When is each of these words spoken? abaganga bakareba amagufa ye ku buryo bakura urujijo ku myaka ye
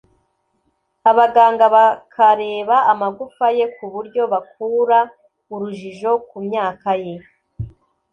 abaganga 1.11 1.65
bakareba 1.75 2.75
amagufa 2.91 3.45
ye 3.57 3.65
ku 3.75 3.85
buryo 3.93 4.21
bakura 4.33 4.99
urujijo 5.53 6.11
ku 6.29 6.37
myaka 6.47 6.89
ye 7.03 7.15